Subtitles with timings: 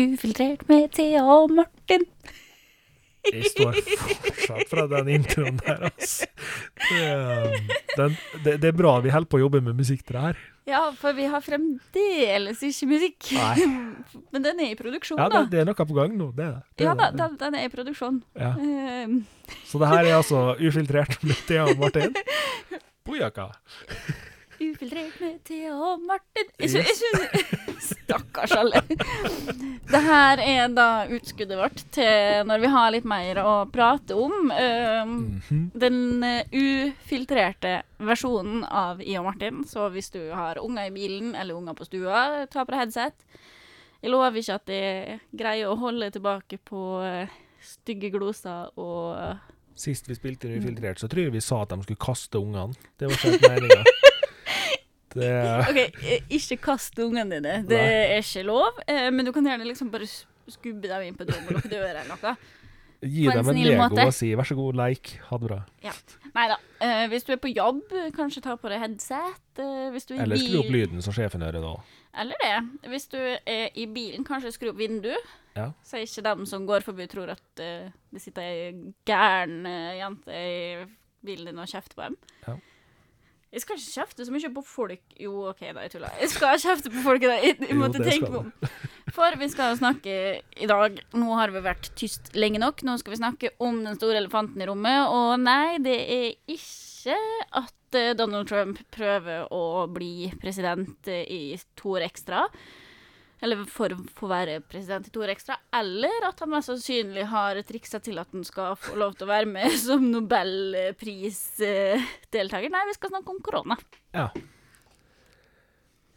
[0.00, 2.06] Ufiltrert med Thea og Martin.
[3.20, 6.28] Jeg står fortsatt fra den introen der, altså.
[6.88, 8.06] Det,
[8.46, 10.38] det, det er bra vi holder på å jobbe med musikk til det her.
[10.70, 13.28] Ja, for vi har fremdeles ikke musikk.
[13.36, 13.66] Nei.
[14.32, 15.44] Men den er i produksjon, Ja, det, da.
[15.52, 16.30] det er noe på gang nå.
[16.36, 16.62] Det er det.
[16.78, 18.22] det, Ja da, den, den er i produksjon.
[18.40, 18.54] Ja.
[18.56, 19.20] Ehm,
[19.68, 22.16] Så det her er altså ufiltrert med Thea og Martin.
[23.06, 23.50] Bojaka.
[24.60, 26.50] Ufiltrert med Thea og Martin.
[26.60, 26.84] Jeg
[27.90, 28.82] Stakkars alle.
[29.90, 30.86] Det her er da
[31.16, 34.50] utskuddet vårt til når vi har litt mer å prate om.
[34.52, 35.62] Ehm, Mhm.
[35.80, 39.62] den eh, ufiltrerte versjonen av I og Martin.
[39.64, 43.24] Så hvis du har unger i bilen eller unger på stua, ta på deg headset.
[44.02, 47.28] Jeg lover ikke at jeg greier å holde tilbake på eh,
[47.64, 49.38] stygge gloser og
[49.80, 52.74] Sist vi spilte Ufiltrert, så tror jeg vi sa at de skulle kaste ungene.
[53.00, 53.84] Det var ikke meninga.
[55.14, 55.30] Det
[55.66, 57.58] OK, eh, ikke kast ungene dine.
[57.66, 57.98] Det Nei.
[58.14, 58.78] er ikke lov.
[58.86, 60.06] eh, Men du kan gjerne liksom bare
[60.50, 62.36] skubbe dem inn på døren og lukke døra eller noe.
[63.00, 64.04] Gi dem en en Lego måte.
[64.06, 65.14] og si 'vær så god, leik'.
[65.30, 65.60] Ha det bra.
[66.34, 66.56] Nei da.
[66.80, 67.82] Eh, hvis du er på jobb,
[68.14, 69.40] kanskje ta på deg headset.
[69.58, 71.80] Eh, hvis du er Eller skru opp lyden så sjefen hører nå.
[72.14, 72.90] Eller det.
[72.90, 75.16] Hvis du er i bilen, kanskje skru opp vinduet.
[75.56, 75.72] Ja.
[75.82, 79.64] Så ikke dem som går forbi, tror at uh, det sitter ei gæren
[79.98, 80.84] jente i
[81.24, 82.16] bilen din og kjefter på dem.
[82.46, 82.54] Ja.
[83.50, 86.12] Jeg skal ikke kjefte så mye på folk Jo, OK, da, jeg tuller.
[86.22, 87.44] Jeg skal kjefte på folk i dag.
[87.48, 88.76] Jeg, jeg Jo, måtte det tenke meg om.
[89.10, 90.14] For vi skal jo snakke
[90.62, 92.84] i dag Nå har vi vært tyst lenge nok.
[92.86, 95.10] Nå skal vi snakke om den store elefanten i rommet.
[95.10, 97.16] Og nei, det er ikke
[97.58, 101.42] at eh, Donald Trump prøver å bli president eh, i
[101.80, 102.44] to år ekstra.
[103.40, 105.54] Eller for å få være president i to år ekstra.
[105.76, 109.32] Eller at han mest sannsynlig har triksa til at han skal få lov til å
[109.32, 112.70] være med som nobelprisdeltaker.
[112.72, 113.76] Nei, vi skal snakke om korona.
[114.16, 114.26] Ja.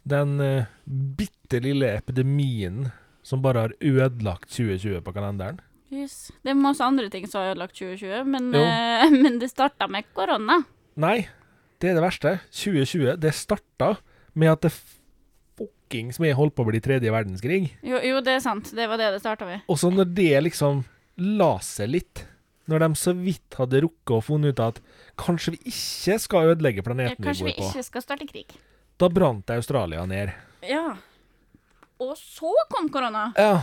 [0.04, 2.90] Den uh, bitte lille epidemien
[3.24, 5.58] som bare har ødelagt 2020 på kalenderen.
[5.94, 6.32] Yes.
[6.42, 10.04] Det er masse andre ting som har ødelagt 2020, men, eh, men det starta med
[10.16, 10.56] korona.
[11.00, 11.28] Nei,
[11.80, 12.30] det er det verste.
[12.52, 13.94] 2020, det starta
[14.34, 14.72] med at det
[15.94, 17.70] fuckings jeg holdt på å bli tredje verdenskrig.
[17.82, 18.70] Jo, jo, det er sant.
[18.74, 19.62] Det var det det starta med.
[19.68, 20.84] Og så når det liksom
[21.18, 22.24] la seg litt,
[22.66, 24.80] når de så vidt hadde rukket å funnet ut at
[25.20, 28.54] kanskje vi ikke skal ødelegge planeten vi kanskje vi ikke skal starte krig.
[28.98, 30.32] da brant Australia ned.
[30.66, 30.96] Ja.
[32.00, 33.32] Og så kom korona.
[33.36, 33.62] Ja.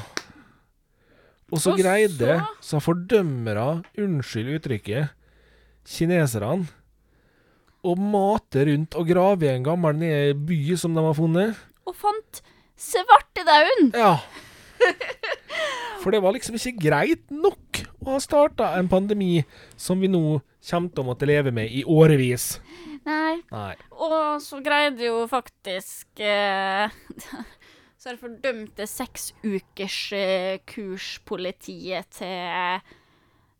[1.51, 5.09] Og så Og greide så- så fordømmere, unnskyld uttrykket,
[5.83, 6.67] kineserne
[7.83, 11.55] å mate rundt og grave i en gammel by som de har funnet.
[11.91, 12.41] Og fant
[12.79, 13.91] svartedauden.
[13.93, 14.15] Ja.
[16.01, 19.43] For det var liksom ikke greit nok å ha starta en pandemi
[19.77, 22.55] som vi nå kommer til å måtte leve med i årevis.
[23.05, 23.41] Nei.
[23.51, 23.73] Nei.
[23.97, 26.93] Og så greide jo faktisk eh,
[28.01, 32.81] Så det fordømte seks ukers eh, kurspolitiet til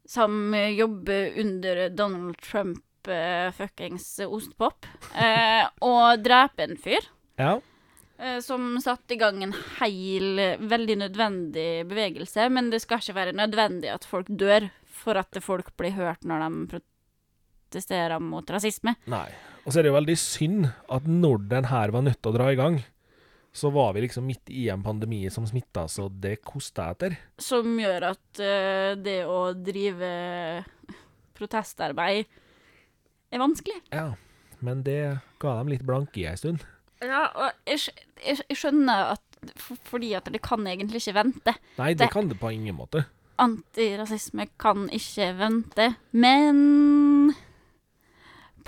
[0.09, 4.85] Som jobber under Donald Trump eh, fuckings ostepop.
[5.13, 7.05] Eh, og drepe en fyr.
[7.41, 7.59] Ja.
[8.21, 12.47] Eh, Som satte i gang en heil, veldig nødvendig bevegelse.
[12.53, 14.69] Men det skal ikke være nødvendig at folk dør
[15.01, 18.95] for at folk blir hørt når de protesterer mot rasisme.
[19.09, 19.27] Nei.
[19.65, 22.37] Og så er det jo veldig synd at når den her var nødt til å
[22.37, 22.79] dra i gang,
[23.53, 27.17] så var vi liksom midt i en pandemi som smitta, så det kosta etter.
[27.41, 30.11] som gjør at eh, det å drive
[31.35, 32.29] protestarbeid
[33.31, 33.81] er vanskelig.
[33.91, 34.13] Ja.
[34.61, 36.61] Men det ga dem litt blanke i ei stund.
[37.01, 37.79] Ja, og jeg,
[38.23, 39.21] jeg, jeg skjønner at
[39.89, 41.55] fordi at det kan egentlig ikke vente.
[41.79, 43.05] Nei, det Det- kan det på ingen måte.
[43.41, 45.95] Antirasisme kan ikke vente.
[46.13, 47.33] Men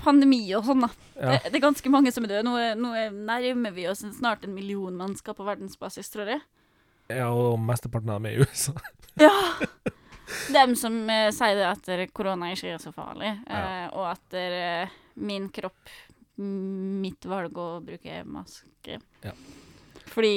[0.00, 0.88] pandemi og sånn, da.
[1.14, 1.30] Ja.
[1.36, 2.42] Det, det er ganske mange som er døde.
[2.48, 6.42] Nå, nå er- nærmer vi oss snart en million mennesker på verdensbasis, tror jeg.
[7.12, 8.72] ja, og mesteparten av dem er i USA.
[9.20, 9.30] Ja!
[10.50, 13.60] Dem som eh, sier det at korona ikke er så farlig, Ja.
[13.84, 14.88] eh, og at eh,
[15.22, 15.76] min kropp,
[16.40, 18.98] mitt valg å bruke maske.
[19.24, 19.34] Ja.
[20.14, 20.34] Fordi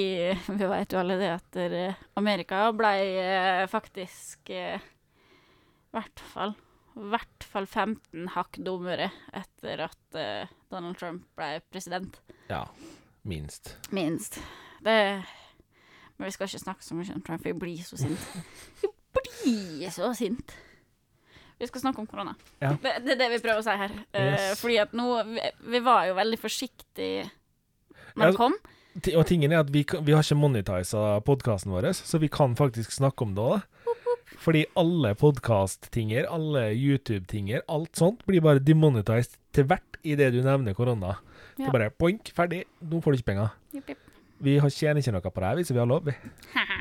[0.60, 2.94] vi vet jo alle det at eh, Amerika ble
[3.24, 6.56] eh, faktisk eh, i hvert fall
[6.98, 12.20] hvert fall 15 hakk dummere etter at eh, Donald Trump ble president.
[12.50, 12.64] Ja,
[13.28, 13.76] minst.
[13.94, 14.40] Minst.
[14.84, 15.24] Det
[16.18, 18.30] Men vi skal ikke snakke så mye om Trump, for jeg blir så sint.
[18.82, 20.56] Jeg blir så sint.
[21.60, 22.36] Vi skal snakke om korona.
[22.62, 22.76] Ja.
[22.82, 23.94] Det, det er det vi prøver å si her.
[24.14, 24.60] Eh, Yes.
[24.62, 25.42] fordi at nå vi,
[25.74, 27.30] vi var jo veldig forsiktige
[28.18, 28.54] når Ja, det kom.
[29.16, 32.92] Og tingen er at vi, vi har ikke monetisa podkasten vår, så vi kan faktisk
[32.96, 33.62] snakke om det òg.
[34.42, 40.74] Fordi alle podkast-tinger, alle YouTube-tinger, alt sånt blir bare demonetized til hvert idet du nevner
[40.78, 41.18] korona.
[41.58, 41.68] Det Ja.
[41.70, 43.50] er bare poink, ferdig, nå får du ikke penger.
[43.74, 43.98] Yep, yep.
[44.42, 46.06] Vi tjener ikke noe på det her hvis vi har lov.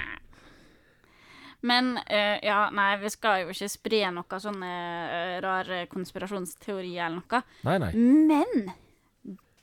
[1.67, 4.73] Men uh, ja, nei, vi skal jo ikke spre noe sånne
[5.11, 7.43] uh, rare konspirasjonsteorier eller noe.
[7.67, 7.93] Nei, nei.
[8.31, 8.71] Men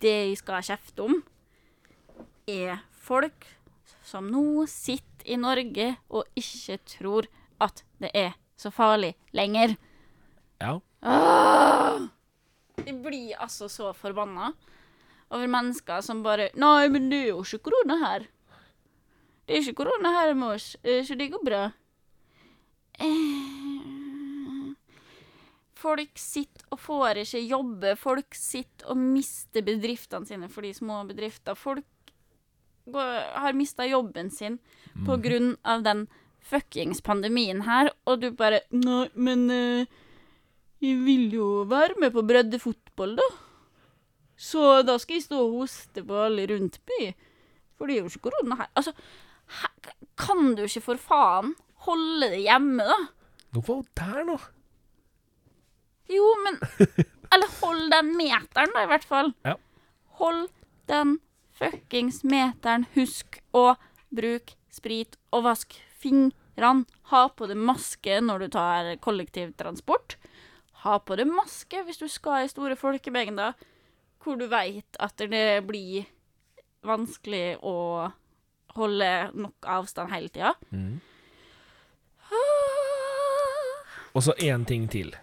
[0.03, 1.21] det jeg skal kjefte om,
[2.49, 3.47] er folk
[4.03, 7.29] som nå sitter i Norge og ikke tror
[7.63, 9.77] at det er så farlig lenger.
[10.59, 10.75] Ja.
[11.03, 12.03] Åh!
[12.83, 14.51] Jeg blir altså så forbanna
[15.33, 18.27] over mennesker som bare Nei, men det er jo ikke korona her.
[19.47, 21.63] Det er ikke korona her mors, eh, så det går bra.
[22.99, 23.53] Eh,
[25.83, 27.95] Folk sitter og får ikke jobbe.
[27.99, 31.57] Folk sitter og mister bedriftene sine for de små bedrifter.
[31.59, 32.13] Folk
[32.87, 33.09] går,
[33.43, 34.59] har mista jobben sin
[35.07, 36.05] på grunn av den
[36.43, 39.91] fuckings pandemien her, og du bare Nei, men eh,
[40.83, 43.27] jeg vil jo være med på breddefotball, da.
[44.39, 47.13] Så da skal jeg stå og hoste på alle rundt by.
[47.77, 48.71] For det er jo ikke korona her.
[48.75, 48.91] Altså,
[49.59, 51.53] her, kan du ikke for faen
[51.87, 52.99] holde det hjemme, da?
[53.53, 54.37] Nå var hun der, nå.
[56.11, 56.59] Jo, men
[57.33, 59.31] Eller hold den meteren, da, i hvert fall.
[59.45, 59.55] Ja.
[60.19, 60.47] Hold
[60.91, 61.17] den
[61.57, 62.85] fuckings meteren.
[62.93, 63.73] Husk å
[64.13, 66.85] bruke sprit og vask fingrene.
[67.09, 70.17] Ha på deg maske når du tar kollektivtransport.
[70.83, 73.55] Ha på deg maske hvis du skal i store folkemengder
[74.23, 76.05] hvor du veit at det blir
[76.85, 78.11] vanskelig å
[78.77, 80.53] holde nok avstand hele tida.
[80.71, 81.01] Mm.
[84.13, 85.13] Og så én ting til.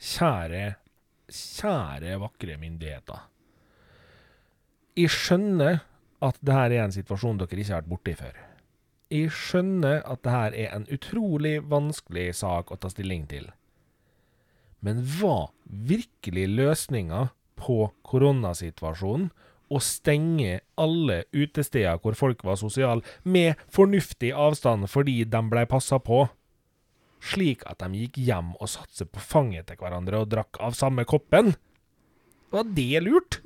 [0.00, 0.74] Kjære,
[1.30, 3.26] kjære vakre myndigheter.
[4.98, 5.84] Jeg skjønner
[6.20, 8.40] at det her er en situasjon dere ikke har vært borti før.
[9.10, 13.48] Jeg skjønner at det her er en utrolig vanskelig sak å ta stilling til.
[14.80, 17.28] Men var virkelig løsninga
[17.60, 19.30] på koronasituasjonen
[19.70, 26.00] å stenge alle utesteder hvor folk var sosiale, med fornuftig avstand fordi de ble passa
[26.02, 26.24] på?
[27.20, 30.76] Slik at de gikk hjem og satte seg på fanget til hverandre og drakk av
[30.78, 31.52] samme koppen?
[32.50, 33.40] Var det lurt?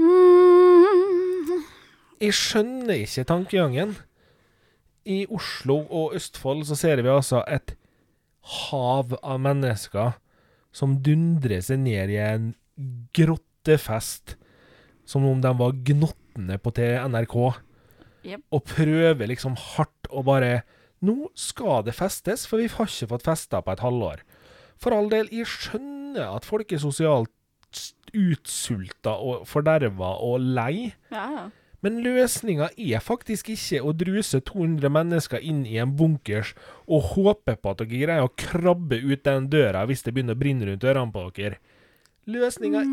[2.22, 3.96] Jeg skjønner ikke tankegangen.
[5.04, 7.74] I Oslo og Østfold så ser vi altså et
[8.68, 10.14] hav av mennesker
[10.74, 12.48] som dundrer seg ned i en
[13.14, 14.36] grottefest
[15.08, 17.36] som om de var gnottene på til NRK,
[18.24, 18.40] yep.
[18.50, 20.62] og prøver liksom hardt å bare
[21.04, 24.22] nå skal det festes, for vi har ikke fått festa på et halvår.
[24.80, 27.30] For all del, jeg skjønner at folk er sosialt
[28.14, 31.44] utsulta og forderva og lei, Ja, ja.
[31.84, 36.54] men løsninga er faktisk ikke å druse 200 mennesker inn i en bunkers
[36.86, 40.40] og håpe på at dere greier å krabbe ut den døra hvis det begynner å
[40.40, 41.58] brenne rundt ørene på dere.
[42.30, 42.84] Løsninga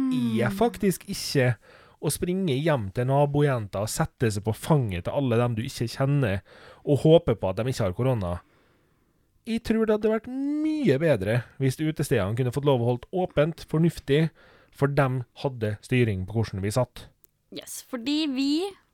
[0.41, 1.53] er faktisk ikke
[2.01, 5.89] å springe hjem til nabojenta og sette seg på fanget til alle dem du ikke
[5.93, 6.41] kjenner,
[6.81, 8.31] og håpe på at de ikke har korona.
[9.49, 13.65] Jeg tror det hadde vært mye bedre hvis utestedene kunne fått lov å holde åpent,
[13.69, 14.27] fornuftig,
[14.71, 17.07] for dem hadde styring på hvordan vi satt.
[17.51, 18.51] Yes, fordi vi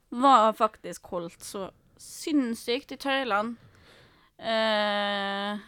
[0.09, 1.67] var faktisk holdt så
[2.01, 3.57] sinnssykt i tøylene
[4.39, 5.59] eh,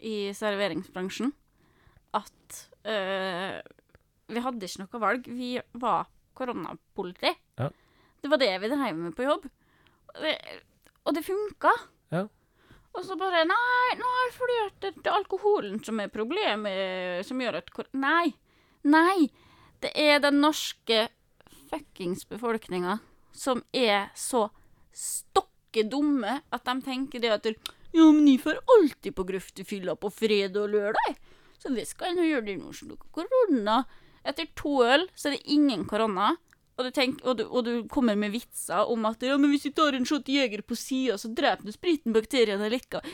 [0.00, 1.32] i serveringsbransjen
[2.16, 3.60] at eh,
[4.30, 5.28] vi hadde ikke noe valg.
[5.28, 5.52] Vi
[5.82, 6.08] var
[6.40, 7.32] koronapoliti.
[7.60, 7.70] Ja.
[8.20, 9.46] Det var det vi drev med på jobb.
[10.10, 10.34] Og det,
[11.06, 11.72] og det funka.
[12.12, 12.26] Ja.
[12.90, 17.70] Og så bare Nei, nei fordi det er alkoholen som er problemet, som gjør at
[17.94, 18.32] Nei.
[18.82, 19.30] Nei.
[19.80, 21.06] Det er den norske
[21.70, 22.98] fuckings befolkninga
[23.32, 24.48] som er så
[24.92, 27.46] stokke dumme at de tenker det at
[27.92, 31.16] Ja, men de får alltid på grøftefylla på fredag og lørdag.
[31.58, 32.46] Så det skal nå gjøre.
[32.46, 33.80] Det nå noe korona.
[34.26, 36.34] Etter to øl så er det ingen korona.
[36.80, 39.66] Og du, tenker, og, du, og du kommer med vitser om at ja, men hvis
[39.68, 43.04] vi tar en shot jeger på sida, så dreper du spriten bakteriene likevel.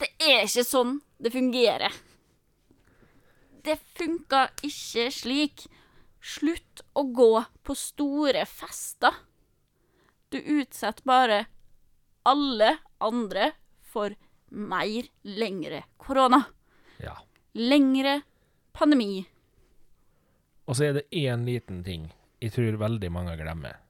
[0.00, 1.92] Det er ikke sånn det fungerer.
[3.60, 5.66] Det funka ikke slik.
[6.20, 7.32] Slutt å gå
[7.64, 9.14] på store fester.
[10.32, 11.42] Du utsetter bare
[12.28, 13.50] alle andre
[13.88, 14.16] for
[14.50, 16.42] mer lengre korona.
[17.00, 17.16] Ja.
[17.56, 18.20] Lengre
[18.76, 19.24] pandemi.
[20.70, 22.08] Og så er det én liten ting
[22.40, 23.80] jeg tror veldig mange glemmer.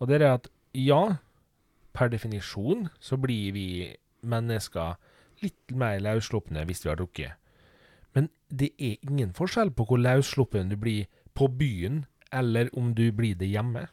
[0.00, 1.18] Og det er at ja,
[1.94, 3.68] per definisjon så blir vi
[4.26, 4.96] mennesker
[5.44, 7.36] litt mer løsslupne hvis vi har drukket.
[8.16, 11.06] Men det er ingen forskjell på hvor løssluppen du blir
[11.38, 12.02] på byen,
[12.34, 13.86] eller om du blir det hjemme.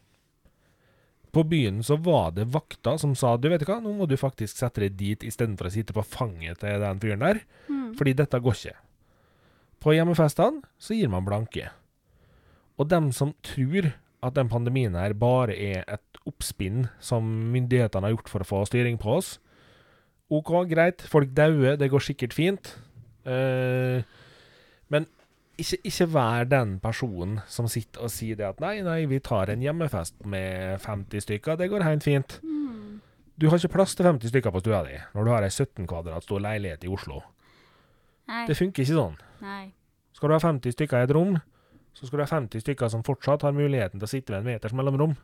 [1.36, 4.58] På byen så var det vakta som sa du vet hva, nå må du faktisk
[4.58, 7.42] sette deg dit istedenfor å sitte på fanget til den fyren der,
[8.00, 8.78] fordi dette går ikke.
[9.84, 11.70] På hjemmefestene så gir man blanke.
[12.76, 13.94] Og dem som tror
[14.26, 18.62] at den pandemien her bare er et oppspinn som myndighetene har gjort for å få
[18.68, 19.36] styring på oss,
[20.34, 22.72] OK, greit, folk dauer, det går sikkert fint.
[23.26, 24.02] Uh,
[24.90, 25.06] men
[25.62, 29.52] ikke, ikke vær den personen som sitter og sier det at nei, nei, vi tar
[29.54, 32.40] en hjemmefest med 50 stykker, det går helt fint.
[32.44, 33.00] Mm.
[33.38, 35.86] Du har ikke plass til 50 stykker på stua di når du har ei 17
[35.90, 37.22] kvadrat stor leilighet i Oslo.
[38.32, 38.46] Nei.
[38.50, 39.18] Det funker ikke sånn.
[39.46, 39.66] Nei.
[40.16, 41.36] Skal du ha 50 stykker i et rom,
[41.96, 44.50] så skal du ha 50 stykker som fortsatt har muligheten til å sitte ved en
[44.50, 45.16] meters mellomrom.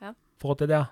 [0.00, 0.14] Ja.
[0.40, 0.82] Få til det.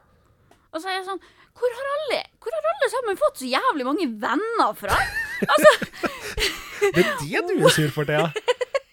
[0.75, 1.21] Og så er jeg sånn
[1.55, 4.97] Hvor har alle Hvor har alle sammen fått så jævlig mange venner fra?
[5.45, 5.73] Altså,
[6.97, 8.27] Det er det du er sur for, Thea.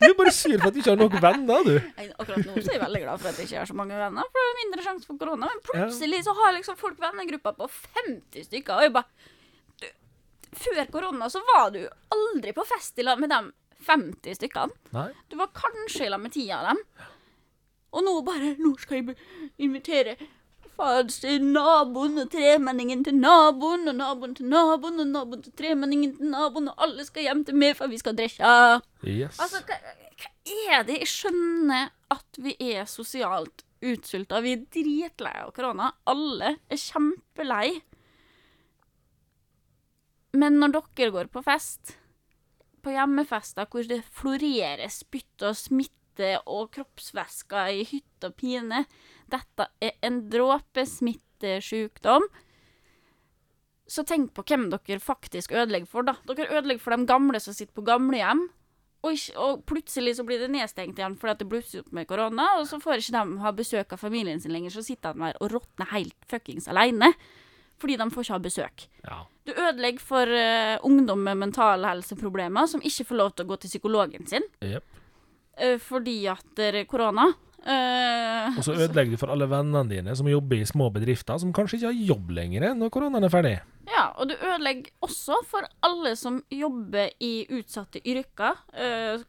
[0.01, 1.73] Du er bare sur for at du ikke har nok venner, du.
[2.21, 4.29] akkurat nå så er jeg veldig glad for at jeg ikke har så mange venner,
[4.31, 5.49] for det er mindre sjanse for korona.
[5.51, 7.67] Men plutselig så har liksom folk vennegrupper på
[7.99, 9.89] 50 stykker, og jeg bare
[10.61, 11.81] Før korona så var du
[12.11, 13.37] aldri på fest i lag med de
[13.85, 14.77] 50 stykkene.
[14.95, 15.09] Nei.
[15.31, 16.83] Du var kanskje i lag med ti av dem.
[17.91, 19.17] Og nå bare Nå skal jeg
[19.59, 20.15] invitere
[20.81, 26.15] fads til naboen, og tremenningen til naboen, og naboen til naboen, og naboen til tremenningen
[26.17, 28.53] til naboen, og alle skal hjem til meg, for vi skal drikke.
[29.03, 29.37] Yes.
[29.43, 29.77] Altså, hva,
[30.21, 30.31] hva
[30.77, 31.01] er det?
[31.03, 34.41] Jeg skjønner at vi er sosialt utsulta.
[34.41, 35.91] Vi er dritlei av korona.
[36.09, 37.81] Alle er kjempelei.
[40.37, 41.97] Men når dere går på fest,
[42.83, 48.85] på hjemmefester hvor det florerer spytt og smitte og kroppsvæsker i hytt og pine
[49.31, 52.25] Dette er en dråpesmittesjukdom.
[53.91, 56.13] Så tenk på hvem dere faktisk ødelegger for, da.
[56.27, 58.49] Dere ødelegger for de gamle som sitter på gamlehjem.
[59.01, 62.05] Og, ikke, og plutselig så blir det nedstengt igjen fordi at det blusser opp med
[62.09, 65.25] korona, og så får ikke de ha besøk av familien sin lenger, så sitter de
[65.25, 67.09] der og råtner helt fuckings alene.
[67.81, 68.87] Fordi de får ikke ha besøk.
[69.07, 69.19] Ja.
[69.47, 73.61] Du ødelegger for uh, ungdom med mentale helseproblemer som ikke får lov til å gå
[73.63, 74.85] til psykologen sin yep.
[75.57, 77.31] uh, fordi at det er korona.
[77.61, 81.53] Uh, Og så ødelegger du for alle vennene dine som jobber i små bedrifter, som
[81.57, 83.57] kanskje ikke har jobb lenger når koronaen er ferdig.
[83.89, 89.25] Ja, og du ødelegger også for alle som jobber i utsatte yrker, Uh,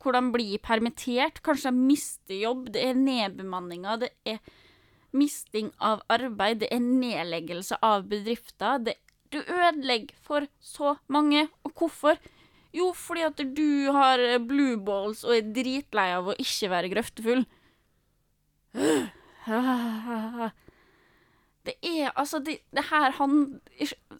[0.00, 4.40] hvor de blir permittert, kanskje de mister jobb, det er nedbemanninger, det er
[5.16, 8.82] misting av arbeid, det er nedleggelse av bedrifter.
[8.86, 8.96] Det,
[9.30, 11.48] du ødelegger for så mange.
[11.64, 12.18] Og hvorfor?
[12.74, 17.44] Jo, fordi at du har blue balls og er dritlei av å ikke være grøftefull.
[21.66, 23.60] Det er altså Det, det her han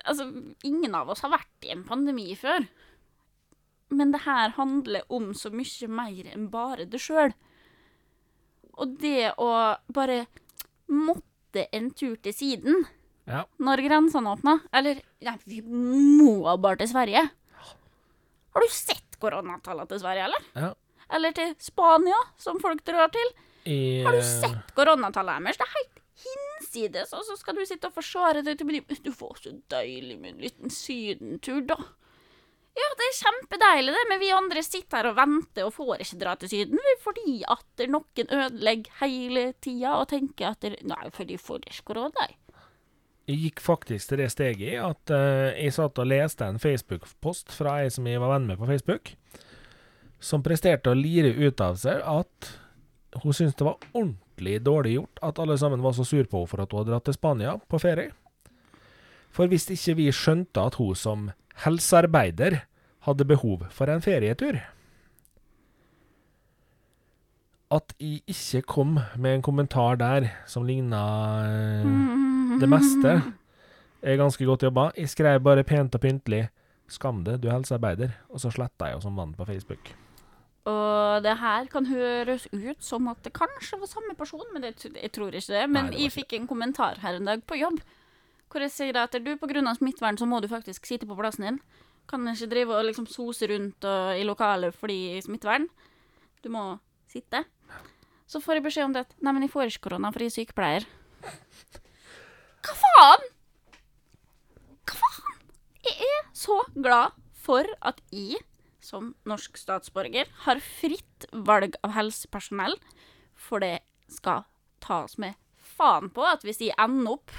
[0.05, 0.27] Altså,
[0.65, 2.67] ingen av oss har vært i en pandemi før.
[3.91, 7.35] Men det her handler om så mye mer enn bare det sjøl.
[8.81, 9.51] Og det å
[9.93, 10.25] bare
[10.93, 12.85] måtte en tur til siden
[13.31, 13.45] Ja.
[13.63, 17.23] når grensene åpna Eller nei, vi må bare til Sverige.
[18.51, 20.47] Har du sett koronatallene til Sverige, eller?
[20.57, 20.73] Ja.
[21.15, 23.33] Eller til Spania, som folk drar til?
[23.67, 25.59] I, Har du eh, sett koronatallet deres?
[25.61, 28.89] Det er helt hinsides, og så skal du sitte og forsvare deg til meg.
[29.05, 31.77] Du får så deilig med en liten sydentur, da.
[32.79, 36.19] Ja, det er kjempedeilig, det, men vi andre sitter her og venter og får ikke
[36.21, 41.11] dra til Syden fordi at det noen ødelegger hele tida og tenker at det, Nei,
[41.15, 42.29] for de får ikke korona.
[42.29, 42.39] jeg.
[43.31, 47.81] Gikk faktisk til det steget i at uh, jeg satt og leste en Facebook-post fra
[47.83, 49.13] ei som jeg var venn med på Facebook,
[50.19, 52.51] som presterte å lire ut av seg at
[53.23, 56.51] hun syntes det var ordentlig dårlig gjort at alle sammen var så sur på henne
[56.51, 58.15] for at hun hadde dratt til Spania på ferie.
[59.31, 61.31] For hvis ikke vi skjønte at hun som
[61.65, 62.63] helsearbeider
[63.07, 64.61] hadde behov for en ferietur
[67.71, 71.03] At jeg ikke kom med en kommentar der som ligna
[71.47, 71.93] eh,
[72.61, 73.21] det meste
[74.03, 74.91] er ganske godt jobba.
[74.97, 76.49] Jeg skrev bare pent og pyntelig
[76.91, 79.93] 'Skam det, du er helsearbeider', og så sletta jeg henne som vann på Facebook.
[80.65, 84.75] Og det her kan høres ut som at det kanskje var samme person, men det,
[85.03, 85.71] jeg tror ikke det.
[85.71, 87.79] Men Nei, det jeg fikk en kommentar her en dag på jobb
[88.51, 89.75] hvor jeg sier at du pga.
[89.79, 91.61] smittevern så må du faktisk sitte på plassen din.
[92.11, 95.69] Kan ikke drive og liksom sose rundt og, i lokalet fordi smittevern.
[96.43, 96.79] Du må
[97.09, 97.45] sitte.
[98.27, 100.31] Så får jeg beskjed om det at nei, men jeg får ikke korona, for jeg
[100.31, 100.87] er sykepleier.
[102.67, 103.27] Hva faen?
[104.87, 105.41] Hva faen?
[105.87, 108.43] Jeg er så glad for at jeg
[108.85, 112.77] som norsk statsborger har fritt valg av helsepersonell,
[113.35, 113.81] for det
[114.11, 114.47] skal
[114.83, 117.35] tas med faen på at hvis jeg ender opp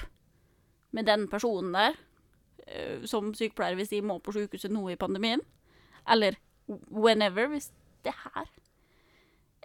[0.92, 1.98] med den personen der
[2.68, 5.44] eh, som sykepleier hvis de må på sykehuset nå i pandemien,
[6.10, 7.72] eller whenever, hvis
[8.06, 8.50] det her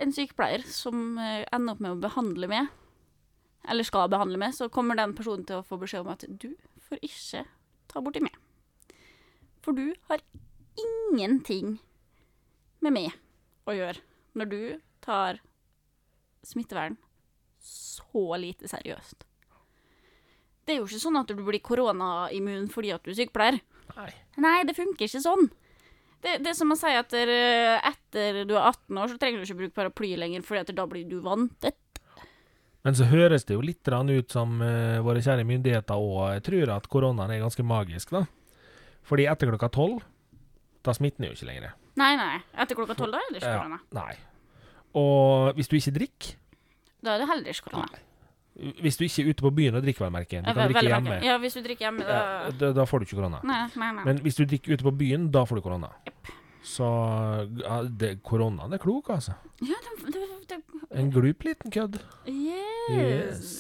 [0.02, 2.73] en sykepleier som eh, ender opp med å behandle med,
[3.66, 6.52] eller skal behandle med, så kommer den personen til å få beskjed om at du
[6.87, 7.47] får ikke
[7.90, 8.37] ta borti meg.
[9.64, 10.23] For du har
[10.78, 11.78] ingenting
[12.85, 13.16] med meg
[13.66, 14.04] å gjøre
[14.37, 14.61] når du
[15.02, 15.40] tar
[16.47, 16.99] smittevern
[17.59, 19.25] så lite seriøst.
[20.66, 23.61] Det er jo ikke sånn at du blir koronaimmun fordi at du er sykepleier.
[23.96, 24.11] Nei.
[24.42, 25.46] Nei, det funker ikke sånn.
[26.25, 29.18] Det, det er som å si at der, eh, etter du er 18 år, så
[29.20, 31.78] trenger du ikke bruke paraply lenger, fordi da blir du vantet.
[32.87, 36.85] Men så høres det jo litt ut som uh, våre kjære myndigheter òg tror at
[36.87, 38.25] koronaen er ganske magisk, da.
[39.06, 40.04] Fordi etter klokka tolv,
[40.87, 41.75] da smitter den jo ikke lenger.
[41.99, 42.37] Nei, nei.
[42.54, 43.62] Etter klokka tolv, da er det ikke Ja.
[43.62, 43.80] korona.
[43.90, 44.14] Nei.
[44.94, 46.37] Og hvis du ikke drikker
[47.02, 48.05] Da er det heller ikke korona.
[48.56, 50.40] Hvis du ikke er ute på byen og drikker, vel merke.
[50.40, 51.18] Du kan drikke hjemme.
[51.26, 53.42] Ja, hvis du drikker hjemme, da da, da får du ikke korona.
[53.44, 54.04] Nei, nei, nei.
[54.08, 55.90] Men hvis du drikker ute på byen, da får du korona.
[56.66, 56.86] Så
[57.60, 59.36] ja, det, koronaen er klok, altså.
[59.62, 60.60] Ja, det, det, det,
[60.96, 62.00] En glup liten kødd.
[62.26, 62.96] yes.
[62.96, 63.52] yes.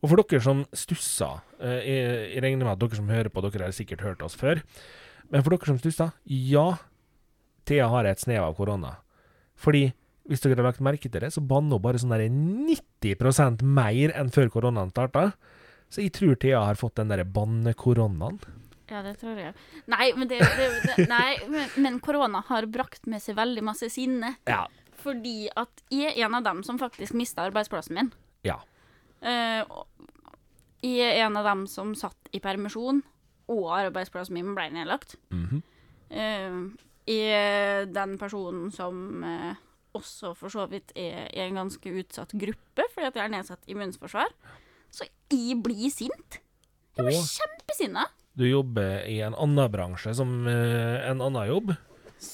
[0.00, 3.42] Og for dere som stusser eh, jeg, jeg regner med at dere som hører på,
[3.44, 4.62] dere har sikkert hørt oss før.
[5.30, 6.66] Men for dere som stusser, ja,
[7.68, 8.96] Thea har et snev av korona.
[9.60, 9.90] Fordi
[10.28, 12.80] hvis dere har lagt merke til det, så banner hun bare sånn der 90
[13.62, 15.32] mer enn før koronaen starta.
[15.90, 18.38] Så jeg tror Thea har fått den derre bannekoronaen.
[18.90, 19.54] Ja, det tror jeg.
[19.90, 21.38] Nei, men, det, det, nei,
[21.78, 24.34] men, korona har brakt med seg veldig masse sinne.
[24.50, 24.64] Ja.
[25.00, 28.10] Fordi at jeg er en av dem som faktisk mista arbeidsplassen min.
[28.46, 28.58] Ja.
[29.22, 29.62] Eh,
[30.82, 33.02] jeg er en av dem som satt i permisjon,
[33.50, 35.16] og arbeidsplassen min ble nedlagt.
[35.30, 35.62] Mhm.
[36.10, 36.60] Eh,
[37.10, 39.54] jeg er den personen som eh,
[39.96, 43.68] også for så vidt er i en ganske utsatt gruppe, fordi at jeg har nedsatt
[43.70, 44.32] immunforsvar.
[44.90, 46.40] Så jeg blir sint.
[46.98, 48.06] Jeg blir kjempesinna.
[48.34, 51.72] du jobber i en annen bransje som eh, en annen jobb,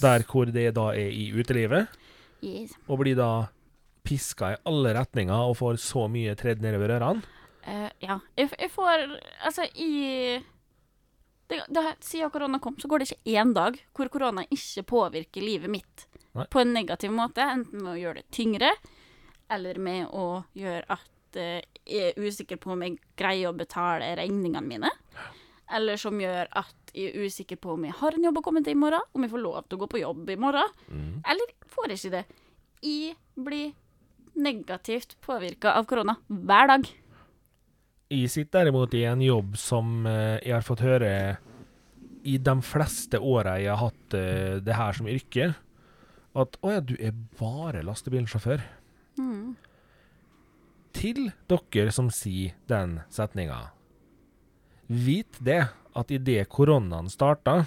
[0.00, 1.88] der hvor det da er i utelivet,
[2.44, 2.74] Yes.
[2.86, 3.48] og blir da
[4.06, 7.24] piska i alle retninger og får så mye tredd nedover ørene.
[7.66, 8.20] Uh, ja.
[8.38, 9.00] Jeg, jeg får
[9.42, 10.38] Altså, i
[11.50, 15.42] det, det, Siden korona kom, så går det ikke én dag hvor korona ikke påvirker
[15.42, 16.04] livet mitt
[16.36, 16.46] Nei.
[16.52, 17.44] på en negativ måte.
[17.44, 18.72] Enten med å gjøre det tyngre,
[19.52, 24.14] eller med å gjøre at eh, jeg er usikker på om jeg greier å betale
[24.18, 24.92] regningene mine.
[25.76, 28.62] Eller som gjør at jeg er usikker på om jeg har en jobb å komme
[28.64, 30.76] til i morgen, om jeg får lov til å gå på jobb i morgen.
[30.90, 31.16] Mm.
[31.26, 32.22] Eller får jeg ikke det.
[32.86, 33.74] Jeg blir
[34.36, 36.86] negativt påvirka av korona hver dag.
[38.12, 41.12] Jeg sitter derimot i en jobb som eh, jeg har fått høre
[42.26, 45.50] i de fleste åra jeg har hatt eh, det her som yrke,
[46.36, 48.62] at å ja, du er bare lastebilsjåfør.
[49.20, 49.56] Mm.
[50.96, 53.70] Til dere som sier den setninga,
[54.88, 55.62] vit det
[55.96, 57.64] at idet koronaen starta,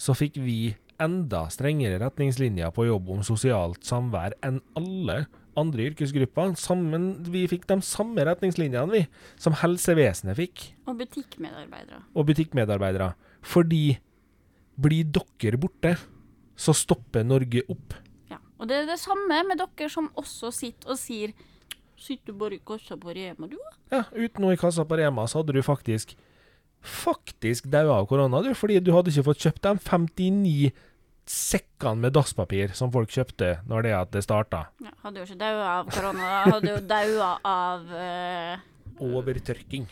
[0.00, 5.24] så fikk vi enda strengere retningslinjer på jobb om sosialt samvær enn alle
[5.60, 6.54] andre yrkesgrupper.
[6.60, 9.02] Sammen, vi fikk de samme retningslinjene vi,
[9.40, 10.70] som helsevesenet fikk.
[10.88, 12.04] Og butikkmedarbeidere.
[12.14, 13.12] og butikkmedarbeidere.
[13.40, 13.84] Fordi
[14.80, 15.96] blir dere borte,
[16.60, 17.94] så stopper Norge opp.
[18.30, 18.40] Ja.
[18.60, 21.36] Og det er det samme med dere som også sitter og sier
[22.00, 23.58] Sitter du bare i kassa på Rema, du?
[23.92, 26.14] Ja, uten noe i kassa på Rema, så hadde du faktisk
[26.80, 30.70] faktisk daua av korona, du, fordi du hadde ikke fått kjøpt de 59
[31.30, 34.64] sekkene med dasspapir som folk kjøpte når det at det starta.
[34.82, 38.64] Ja, hadde jo ikke daua av korona, hadde jo daua av uh,
[39.00, 39.86] Overtørking.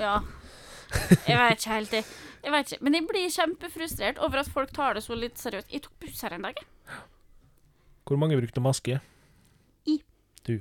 [0.00, 0.18] Ja.
[1.28, 2.08] Jeg vet ikke helt, jeg.
[2.44, 2.84] Jeg vet ikke.
[2.84, 5.72] Men jeg blir kjempefrustrert over at folk tar det så litt seriøst.
[5.72, 6.60] Jeg tok buss her en dag.
[8.04, 9.00] Hvor mange brukte maske?
[9.88, 9.98] I.
[10.44, 10.58] Du.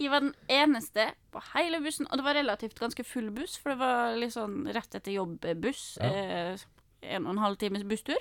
[0.00, 3.74] Jeg var den eneste på hele bussen, og det var relativt ganske full buss, for
[3.74, 5.84] det var litt sånn rett etter jobb-buss.
[6.00, 6.10] Ja.
[6.10, 6.66] Eh,
[7.14, 8.18] en og en halv times busstur.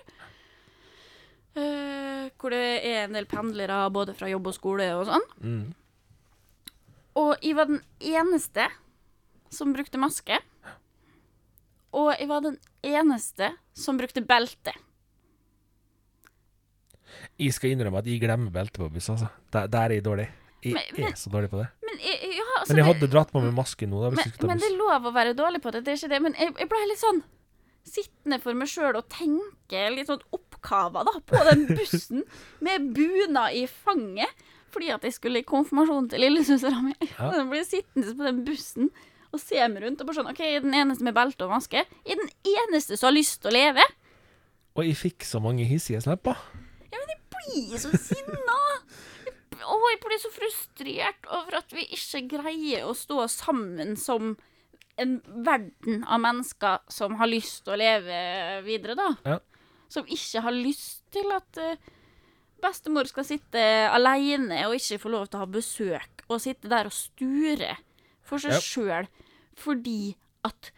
[1.57, 5.25] Eh, hvor det er en del pendlere både fra jobb og skole og sånn.
[5.41, 5.63] Mm.
[7.19, 8.69] Og jeg var den eneste
[9.49, 10.37] som brukte maske.
[11.97, 14.73] Og jeg var den eneste som brukte belte.
[17.39, 19.29] Jeg skal innrømme at jeg glemmer belte på buss, altså.
[19.53, 20.27] Der, der er jeg dårlig.
[20.63, 21.67] Jeg Men- men- er så dårlig på det.
[21.87, 24.67] Men ja, altså, Men jeg hadde dratt på meg maske nå, da, men, men det
[24.67, 26.21] er lov å være dårlig på det, det er ikke det.
[26.21, 27.23] Men jeg, jeg ble litt sånn
[27.89, 32.23] sittende for meg sjøl og tenke litt sånn oppkava da, på den bussen
[32.65, 34.29] med bunad i fanget.
[34.69, 36.93] Fordi at jeg skulle i konfirmasjon til lillesøstera mi.
[37.01, 37.31] Ja.
[37.39, 38.91] Jeg ble sittende på den bussen
[39.29, 41.53] og ser meg rundt og bare sånn OK, jeg er den eneste med belte og
[41.53, 41.83] maske.
[42.05, 43.85] Jeg er den eneste som har lyst til å leve.
[44.77, 46.39] Og jeg fikk så mange hissige snapper.
[47.35, 48.59] blir så sinna!
[49.59, 54.33] Å, jeg blir så frustrert over at vi ikke greier å stå sammen som
[54.99, 58.19] en verden av mennesker som har lyst til å leve
[58.65, 59.09] videre, da.
[59.27, 59.37] Ja.
[59.91, 61.79] Som ikke har lyst til at eh,
[62.61, 63.61] bestemor skal sitte
[63.93, 67.77] alene og ikke få lov til å ha besøk, og sitte der og sture
[68.29, 68.61] for seg Ja.
[68.63, 69.09] sjøl
[69.59, 70.15] fordi
[70.47, 70.71] at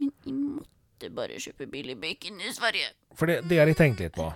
[0.00, 2.92] Men jeg måtte bare kjøpe billig bacon i Sverige.
[3.18, 4.28] For det, det har jeg tenkt litt på.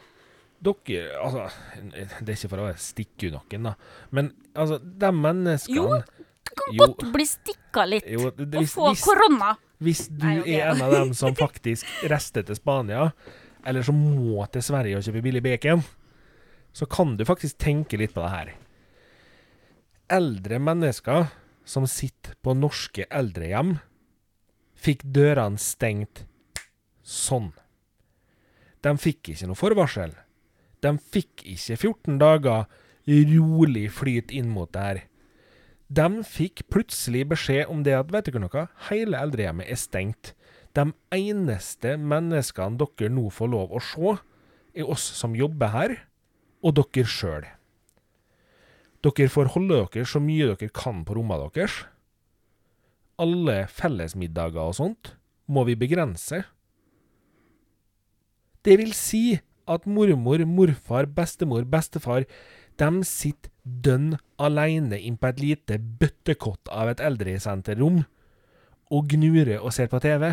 [0.63, 1.49] Dere Altså,
[1.83, 3.73] det er ikke for å stikke noen, da,
[4.15, 6.03] men altså, de menneskene Jo,
[6.47, 6.85] du kan Jo.
[6.85, 9.53] godt bli stikka litt Jo, det, det, og hvis, få hvis, korona.
[9.83, 10.55] hvis du Nei, okay.
[10.61, 13.09] er en av dem som faktisk rester til Spania,
[13.67, 15.83] eller som må til Sverige og kjøpe billig bacon,
[16.73, 18.55] så kan du faktisk tenke litt på det her.
[20.13, 21.27] Eldre mennesker
[21.65, 23.77] som sitter på norske eldrehjem,
[24.75, 26.25] fikk dørene stengt
[27.07, 27.53] sånn.
[28.83, 30.15] De fikk ikke noe forvarsel.
[30.83, 32.67] De fikk ikke 14 dager
[33.07, 35.03] rolig flyt inn mot det her.
[35.93, 40.33] De fikk plutselig beskjed om det at vet dere noe, hele eldrehjemmet er stengt.
[40.73, 44.15] De eneste menneskene dere nå får lov å se,
[44.73, 45.99] er oss som jobber her,
[46.65, 47.45] og dere sjøl.
[49.03, 51.83] Dere får holde dere så mye dere kan på rommene deres.
[53.23, 55.15] Alle fellesmiddager og sånt
[55.51, 56.45] må vi begrense.
[58.63, 62.27] Det vil si at mormor, morfar, bestemor, bestefar
[62.81, 68.03] de sitter dønn aleine inn på et lite bøttekott av et eldresenterrom
[68.93, 70.33] og gnurer og ser på TV.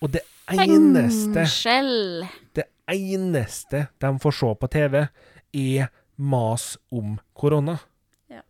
[0.00, 0.22] Og det
[0.52, 2.26] eneste Fengsel.
[2.54, 4.98] det eneste de får se på TV,
[5.56, 7.78] er mas om korona.
[8.32, 8.42] Ja.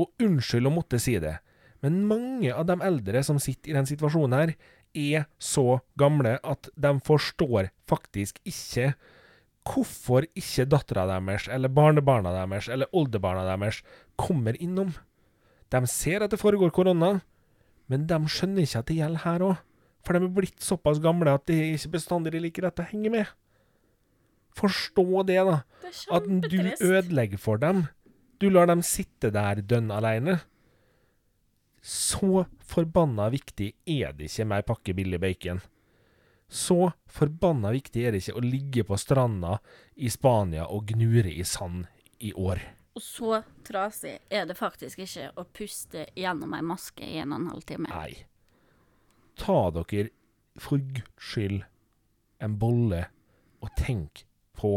[0.00, 1.38] Og unnskyld å måtte si det,
[1.82, 4.54] men mange av de eldre som sitter i den situasjonen her,
[4.92, 8.92] er så gamle at de forstår faktisk ikke
[9.66, 13.80] hvorfor ikke dattera deres, eller barnebarna deres, eller oldebarna deres
[14.20, 14.92] kommer innom.
[15.72, 17.20] De ser at det foregår korona,
[17.88, 19.60] men de skjønner ikke at det gjelder her òg.
[20.02, 23.12] For de er blitt såpass gamle at det er ikke bestandig like lett å henge
[23.14, 23.30] med.
[24.56, 25.62] Forstå det, da.
[25.82, 27.86] Det At du ødelegger for dem.
[28.38, 30.40] Du lar dem sitte der dønn aleine.
[31.82, 35.62] Så forbanna viktig er det ikke med ei pakke billig bacon.
[36.52, 39.56] Så forbanna viktig er det ikke å ligge på stranda
[39.96, 41.86] i Spania og gnure i sand
[42.22, 42.60] i år.
[42.92, 47.40] Og så trasig er det faktisk ikke å puste gjennom ei maske i en og
[47.40, 47.88] en halv time.
[47.88, 48.26] Nei.
[49.40, 50.10] Ta dere
[50.60, 51.62] for guds skyld
[52.42, 53.06] en bolle
[53.62, 54.26] og tenk
[54.62, 54.76] på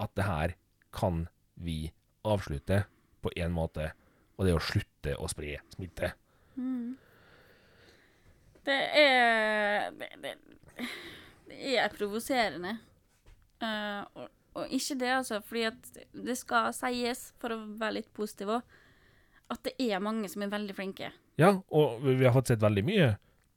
[0.00, 0.56] at det her
[0.96, 1.24] kan
[1.60, 1.92] vi
[2.26, 2.84] avslutte
[3.22, 3.90] på én måte,
[4.36, 6.12] og det er å slutte å spre smitte.
[8.64, 10.34] Det er Det, det,
[11.48, 12.76] det er provoserende.
[13.60, 18.12] Uh, og, og ikke det, altså, fordi at det skal sies, for å være litt
[18.16, 18.78] positiv òg,
[19.50, 21.10] at det er mange som er veldig flinke.
[21.40, 23.10] Ja, og vi har fått sett veldig mye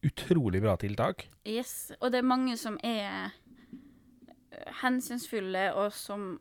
[0.03, 1.27] utrolig bra tiltak.
[1.47, 3.31] Yes, og det er mange som er
[4.81, 6.35] hensynsfulle, og som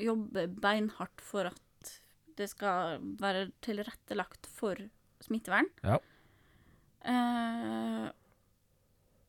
[0.00, 1.92] jobber beinhardt for at
[2.38, 4.80] det skal være tilrettelagt for
[5.22, 5.70] smittevern.
[5.84, 6.00] Ja.
[7.04, 8.08] Uh,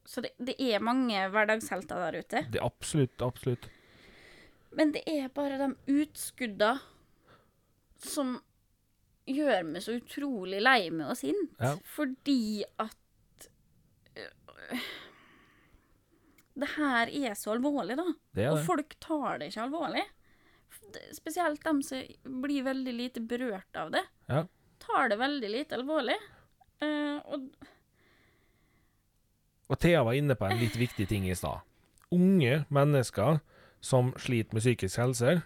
[0.06, 2.44] så det, det er mange hverdagshelter der ute.
[2.54, 3.70] Det er absolutt, absolutt.
[4.76, 6.76] Men det er bare de utskudda
[8.06, 8.36] som
[9.26, 11.56] gjør meg så utrolig lei meg og sint.
[11.62, 11.74] Ja.
[11.96, 12.98] Fordi at
[16.56, 18.06] Det her er så alvorlig, da.
[18.36, 20.04] Det er Og folk tar det ikke alvorlig.
[21.16, 22.04] Spesielt dem som
[22.44, 24.04] blir veldig lite berørt av det.
[24.32, 24.46] Ja.
[24.86, 26.16] Tar det veldig lite alvorlig.
[26.84, 27.50] Uh, og
[29.66, 31.64] Og Thea var inne på en litt viktig ting i stad.
[32.14, 33.40] Unge mennesker
[33.82, 35.40] som sliter med psykisk helse.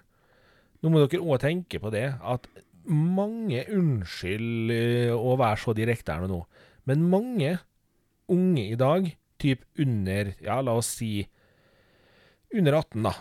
[0.80, 2.48] Nå må dere òg tenke på det at
[2.89, 6.41] mange Unnskyld eh, å være så direkte her nå,
[6.89, 7.58] men mange
[8.30, 11.23] unge i dag, typ under, ja, la oss si
[12.54, 13.13] under 18, da,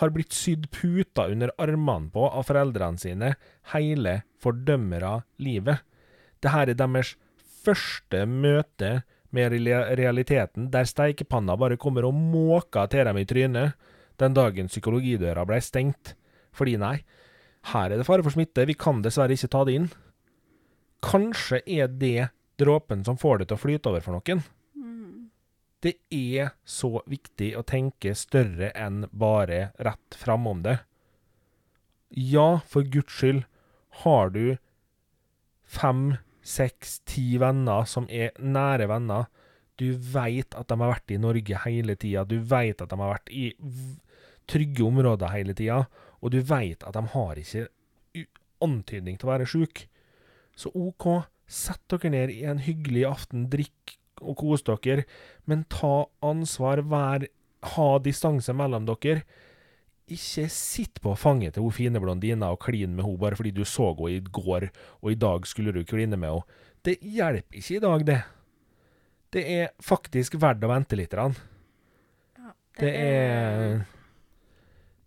[0.00, 3.34] har blitt sydd puter under armene på av foreldrene sine
[3.72, 5.84] hele fordømmere livet.
[6.40, 7.14] Det her er deres
[7.64, 9.00] første møte
[9.34, 9.52] med
[9.98, 15.60] realiteten, der steikepanna bare kommer og måker til dem i trynet den dagen psykologidøra ble
[15.64, 16.14] stengt.
[16.56, 16.96] Fordi nei,
[17.72, 19.88] her er det fare for smitte, vi kan dessverre ikke ta det inn.
[21.04, 24.44] Kanskje er det dråpen som får det til å flyte over for noen.
[25.86, 30.80] Det er så viktig å tenke større enn bare rett framom det.
[32.10, 33.44] Ja, for guds skyld,
[34.02, 34.56] har du
[35.62, 39.28] fem, seks, ti venner som er nære venner,
[39.76, 43.12] du veit at de har vært i Norge hele tida, du veit at de har
[43.12, 43.50] vært i
[44.50, 45.84] trygge områder hele tida,
[46.18, 47.66] og du veit at de har ikke
[48.64, 49.86] antydning til å være sjuke.
[50.56, 51.06] Så OK,
[51.46, 55.04] sett dere ned i en hyggelig aften, drikk og kos dere,
[55.46, 57.26] men ta ansvar, vær,
[57.76, 59.24] ha distanse mellom dere.
[60.06, 63.64] Ikke sitt på fanget til hun fine blondina og kline med henne bare fordi du
[63.66, 64.68] så henne i går,
[65.02, 66.62] og i dag skulle du kline med henne.
[66.86, 68.20] Det hjelper ikke i dag, det.
[69.34, 71.10] Det er faktisk verdt å vente litt.
[71.10, 71.34] grann.
[72.78, 73.84] Det er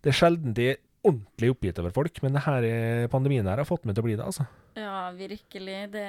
[0.02, 3.56] Det er sjelden de er ordentlig oppgitt over folk, men det her er- pandemien her
[3.56, 4.46] har fått meg til å bli det, altså.
[4.78, 5.78] Ja, virkelig.
[5.92, 6.06] Det,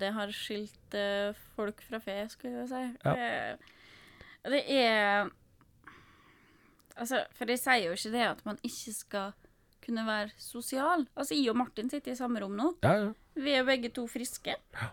[0.00, 2.84] det har skilt eh, folk fra fe, skulle jeg si.
[3.04, 3.14] Ja.
[3.14, 5.34] Det, det er
[6.98, 9.34] Altså, for jeg sier jo ikke det at man ikke skal
[9.84, 11.06] kunne være sosial.
[11.14, 12.72] Altså, jeg og Martin sitter i samme rom nå.
[12.82, 13.12] Ja, ja.
[13.38, 14.56] Vi er begge to friske.
[14.74, 14.88] Ja.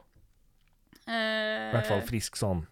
[1.05, 2.63] Uh, I hvert fall frisk sånn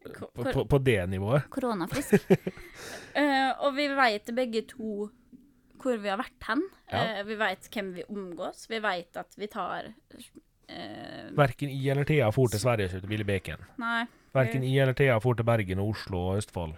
[0.00, 1.46] på, på, på det nivået.
[1.52, 2.26] Koronafrisk.
[2.26, 5.08] uh, og vi vet begge to
[5.82, 6.62] hvor vi har vært hen.
[6.90, 7.02] Ja.
[7.02, 8.66] Eh, vi vet hvem vi omgås.
[8.70, 13.26] Vi vet at vi tar eh, Verken I eller Thea for til Sverige kjøpte Ville
[13.28, 13.60] Bacon.
[13.82, 14.04] Nei.
[14.36, 16.74] Verken I eller Thea for til Bergen og Oslo og Østfold.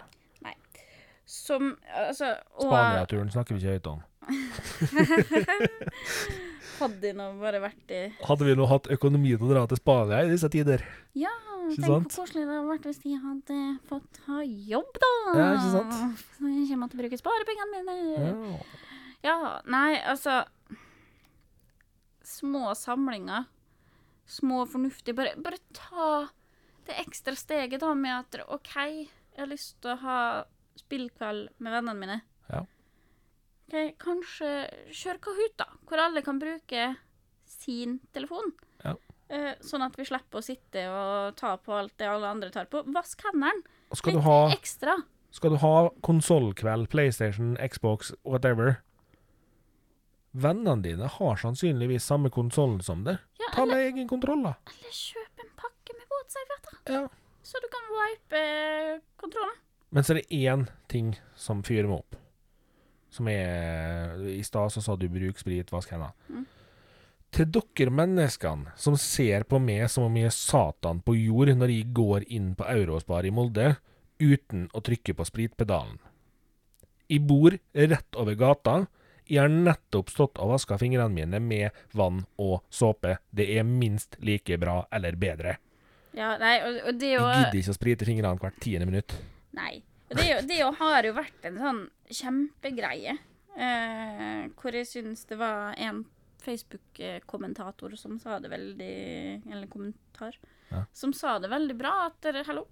[1.25, 4.01] Som Altså Spania-turen snakker vi ikke høyt om.
[6.79, 9.79] Hadde vi nå bare vært i Hadde vi nå hatt økonomi til å dra til
[9.79, 10.79] Spania i disse tider?
[11.15, 11.31] Ja,
[11.69, 13.57] tenk hvor koselig det hadde vært hvis de hadde
[13.89, 15.11] fått ha jobb, da.
[15.37, 15.93] Ja, ikke sant?
[16.37, 17.93] Så jeg ikke måtte bruke sparepengene mine.
[18.15, 18.31] Ja.
[19.23, 20.43] Ja, nei, altså
[22.23, 23.49] Små samlinger.
[24.25, 25.15] Små fornuftige.
[25.17, 26.27] Bare, bare ta
[26.87, 30.19] det ekstra steget da med at OK, jeg har lyst til å ha
[30.79, 32.17] spillkveld med vennene mine.
[32.47, 32.61] Ja.
[33.67, 34.51] Ok, Kanskje
[34.95, 35.67] kjør Kahoot, da.
[35.87, 36.93] Hvor alle kan bruke
[37.47, 38.55] sin telefon.
[38.83, 38.95] Ja.
[39.27, 42.71] Eh, sånn at vi slipper å sitte og ta på alt det alle andre tar
[42.71, 42.85] på.
[42.95, 43.67] Vask hendene.
[43.93, 44.95] Litt ha, ekstra.
[45.35, 45.75] skal du ha
[46.07, 48.79] konsollkveld, PlayStation, Xbox, whatever
[50.33, 53.19] Vennene dine har sannsynligvis samme konsollen som deg.
[53.37, 54.55] Ja, Ta med egen kontroll, da.
[54.71, 56.79] eller kjøp en pakke med våtservietter.
[56.95, 57.03] Ja.
[57.43, 59.59] Så du kan wipe eh, kontrollen.
[59.93, 62.15] Men så er det én ting som fyrer meg opp.
[63.13, 66.15] Som er I stad så sa du bruk sprit, vask hendene.
[66.33, 66.47] Mm.
[67.33, 71.71] Til dere menneskene som ser på meg som om jeg er Satan på jord når
[71.75, 73.75] jeg går inn på Eurospar i Molde
[74.21, 75.97] uten å trykke på spritpedalen.
[77.09, 78.75] Jeg bor rett over gata.
[79.29, 83.17] Jeg har nettopp stått og vaska fingrene mine med vann og såpe.
[83.31, 85.57] Det er minst like bra eller bedre.
[86.13, 89.15] Ja, nei, og, og det Jeg gidder ikke å sprite fingrene hvert tiende minutt.
[89.57, 89.81] Nei.
[90.11, 91.79] Og det, å- det jo har jo vært en sånn
[92.13, 93.15] kjempegreie.
[93.53, 96.03] Eh, hvor jeg syns det var en
[96.43, 100.35] Facebook-kommentator som sa det veldig Eller kommentar.
[100.69, 100.83] Ja.
[100.93, 101.93] Som sa det veldig bra.
[102.09, 102.65] At dere, hallo.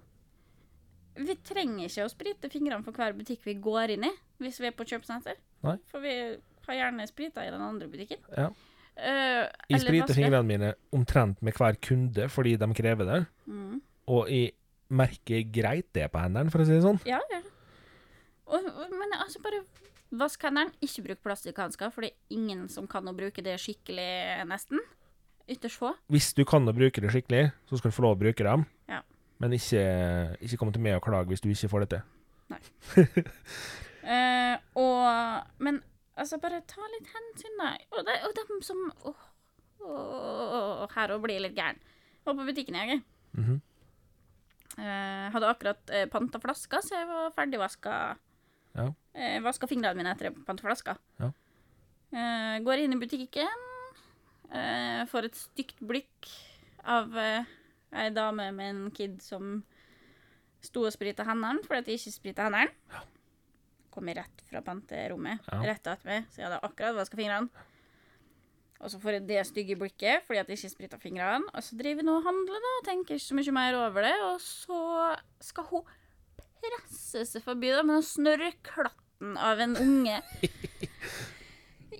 [1.15, 4.11] Vi trenger ikke å sprite fingrene for hver butikk vi går inn i,
[4.41, 5.35] hvis vi er på kjøpesenter.
[5.65, 5.77] Nei.
[5.91, 6.15] For vi
[6.67, 8.21] har gjerne sprita i den andre butikken.
[8.35, 8.49] Ja.
[8.91, 13.21] Uh, Jeg spriter fingrene mine omtrent med hver kunde fordi de krever det.
[13.47, 13.79] Mm.
[14.11, 14.51] Og jeg
[14.91, 16.99] merker greit det på hendene, for å si det sånn.
[17.07, 17.39] Ja, ja.
[18.51, 19.61] Og, og, men altså, bare
[20.11, 20.75] vask hendene.
[20.83, 24.09] Ikke bruk plastikkhansker, for det er ingen som kan å bruke det skikkelig,
[24.49, 24.83] nesten.
[25.51, 25.93] Ytterst få.
[26.11, 28.67] Hvis du kan å bruke det skikkelig, så skal du få lov å bruke dem.
[28.91, 29.01] Ja.
[29.41, 29.81] Men ikke,
[30.43, 32.09] ikke kom til meg og klage hvis du ikke får det til.
[32.51, 33.23] Eh,
[34.75, 35.81] og Men
[36.15, 37.73] altså, bare ta litt hensyn, da.
[37.91, 39.15] Og, det, og dem som å,
[39.83, 41.81] å, her og blir litt gæren.
[42.25, 43.61] Var på butikken i Mm Mhm.
[44.79, 47.95] Eh, hadde akkurat eh, panta flasker, så jeg var ferdigvaska.
[48.75, 48.85] Ja.
[49.13, 50.95] Eh, vaska fingrene mine etter jeg panta flaska.
[51.19, 51.31] Ja.
[52.11, 53.65] Eh, går inn i butikken,
[54.49, 56.29] eh, får et stygt blikk
[56.87, 57.51] av eh,
[57.91, 59.63] ei dame med en kid som
[60.63, 62.71] sto og sprita hendene fordi de ikke sprita hendene.
[62.95, 63.20] Kom
[63.99, 65.59] jeg rett fra panterommet, Ja.
[65.61, 67.49] rett etter meg, så jeg hadde akkurat vaska fingrene.
[68.81, 71.45] Og så får jeg det stygge blikket fordi at jeg ikke sprita fingrene.
[71.53, 74.15] Og så driver hun og handler da, og tenker ikke så mye mer over det.
[74.31, 74.79] Og så
[75.43, 75.83] skal hun
[76.61, 80.17] presse seg forbi da, med den snørrklatten av en unge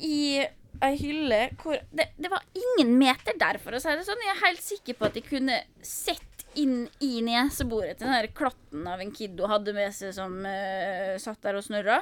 [0.02, 0.42] i
[0.82, 4.22] ei hylle hvor det, det var ingen meter der, for å si det sånn.
[4.26, 6.26] Jeg er helt sikker på at jeg kunne sett
[6.60, 10.42] inn i neseboret til den der klatten av en kid hun hadde med seg som
[10.44, 12.02] uh, satt der og snørra.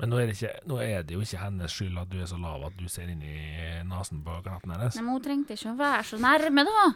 [0.00, 2.26] Men nå er, det ikke, nå er det jo ikke hennes skyld at du er
[2.26, 3.36] så lav at du ser inn i
[3.86, 4.96] nesen på klatten hennes.
[4.96, 6.86] Nei, men hun trengte ikke å være så nærme, da.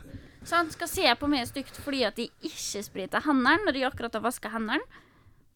[0.43, 3.87] Så han skal se på meg stygt fordi at de ikke spriter hendene når de
[3.87, 4.83] akkurat har vaska hendene.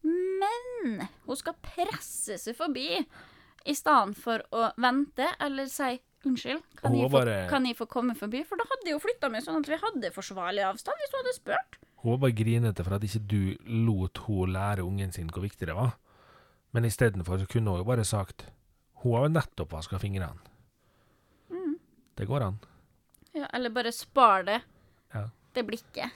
[0.03, 5.97] Men hun skal presse seg forbi i stedet for å vente eller si
[6.29, 6.61] unnskyld.
[6.79, 8.43] Kan, jeg få, bare- kan jeg få komme forbi?
[8.47, 11.21] For da hadde jeg jo flytta meg sånn at vi hadde forsvarlig avstand hvis hun
[11.21, 11.77] hadde spurt.
[12.03, 13.39] Hun var bare grinete for at ikke du
[13.87, 15.93] lot hun lære ungen sin hvor viktig det var.
[16.73, 18.47] Men istedenfor kunne hun jo bare sagt
[19.03, 20.39] Hun har jo nettopp vaska fingrene.
[21.51, 21.75] Mm.
[22.15, 22.57] Det går an.
[23.33, 24.61] Ja, eller bare spar det.
[25.13, 25.27] Ja.
[25.53, 26.11] Det blikket.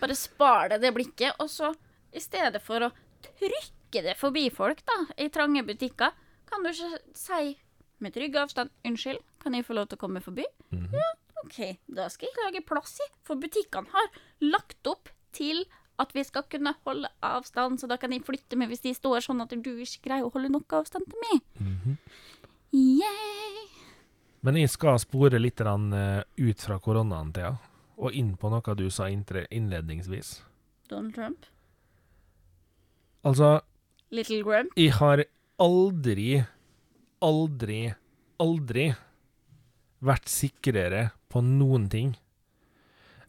[0.00, 1.70] Bare spar det, det blikket, og så
[2.14, 2.90] i stedet for å
[3.24, 6.12] trykke det forbi folk da, i trange butikker,
[6.50, 7.54] kan du ikke si
[8.00, 10.92] med trygg avstand 'Unnskyld, kan jeg få lov til å komme forbi?' Mhm.
[10.92, 11.10] Ja,
[11.44, 14.08] OK, da skal jeg lage plass i, for butikkene har
[14.40, 15.64] lagt opp til
[15.98, 19.20] at vi skal kunne holde avstand, så da kan jeg flytte meg hvis de står
[19.20, 21.42] sånn at du ikke greier å holde nok avstand til meg.
[21.60, 21.98] Mhm.
[22.74, 23.68] Yay!
[24.42, 27.54] Men jeg skal spore litt eh, ut fra koronaen, Thea,
[27.96, 30.42] og inn på noe du sa innledningsvis.
[30.90, 31.46] Donald Trump.
[33.24, 33.60] Altså,
[34.10, 34.74] Little Grump.
[34.76, 35.24] jeg har
[35.58, 36.44] aldri,
[37.24, 37.80] aldri,
[38.42, 38.90] aldri
[40.04, 42.12] vært sikrere på noen ting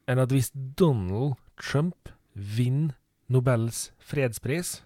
[0.05, 2.93] enn at hvis Donald Trump vinner
[3.31, 4.83] Nobels fredspris,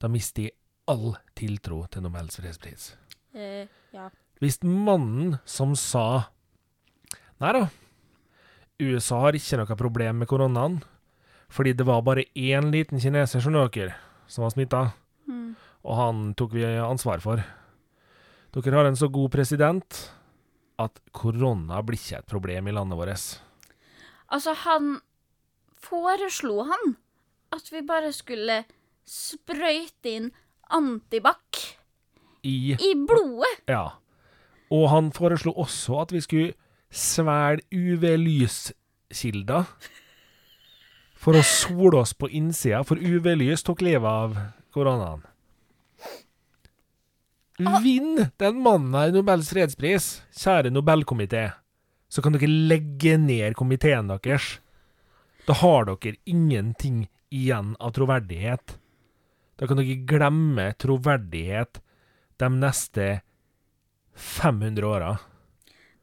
[0.00, 0.52] da mister de
[0.88, 2.94] all tiltro til Nobels fredspris.
[3.36, 4.06] Eh, ja.
[4.40, 6.30] Hvis mannen som sa
[7.40, 7.66] Nei da,
[8.80, 10.80] USA har ikke noe problem med koronaen,
[11.52, 13.94] fordi det var bare én liten kineser, skjønner
[14.28, 14.82] som var smitta,
[15.28, 15.54] Mm.
[15.84, 17.44] og han tok vi ansvar for.
[18.50, 20.00] Dere har en så god president
[20.80, 23.26] at korona blir ikke et problem i landet vårt.
[24.30, 24.96] Altså, han
[25.80, 26.96] foreslo han
[27.54, 28.62] at vi bare skulle
[29.06, 30.28] sprøyte inn
[30.70, 31.76] antibac
[32.46, 33.64] I i blodet.
[33.68, 33.98] Ja.
[34.70, 36.52] Og han foreslo også at vi skulle
[36.90, 39.66] svelge UV-lyskilder
[41.20, 44.38] for å sole oss på innsida, for UV-lys tok livet av
[44.74, 45.26] koronaen.
[47.60, 51.50] Vinn den mannen her Nobels fredspris, kjære Nobelkomité,
[52.08, 54.54] så kan dere legge ned komiteen deres.
[55.44, 58.78] Da har dere ingenting igjen av troverdighet.
[59.60, 61.82] Da kan dere glemme troverdighet
[62.40, 63.08] de neste
[64.16, 65.12] 500 åra.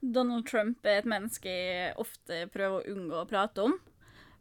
[0.02, 3.74] Donald Trump er et menneske jeg ofte prøver å unngå å prate om.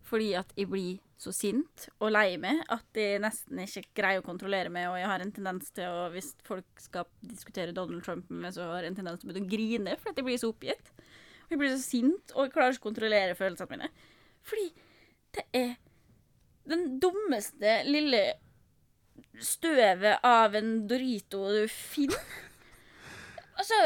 [0.07, 4.27] Fordi at jeg blir så sint og lei meg at jeg nesten ikke greier å
[4.27, 4.89] kontrollere meg.
[4.91, 8.55] Og jeg har en tendens til å, hvis folk skal diskutere Donald Trump med meg,
[8.55, 10.93] så har jeg en tendens til å begynne å grine fordi jeg blir så oppgitt.
[11.47, 13.91] Og jeg blir så sint, og jeg klarer ikke å kontrollere følelsene mine.
[14.47, 14.67] Fordi
[15.37, 15.75] det er
[16.67, 18.23] den dummeste lille
[19.43, 22.35] støvet av en Dorito du finner.
[23.57, 23.79] Altså,